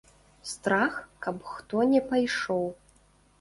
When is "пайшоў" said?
2.15-2.65